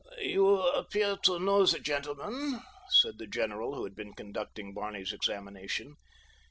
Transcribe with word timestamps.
"You 0.17 0.59
appear 0.69 1.15
to 1.25 1.37
know 1.37 1.63
the 1.63 1.77
gentleman," 1.79 2.59
said 2.89 3.19
the 3.19 3.27
general 3.27 3.75
who 3.75 3.83
had 3.83 3.95
been 3.95 4.15
conducting 4.15 4.73
Barney's 4.73 5.13
examination. 5.13 5.93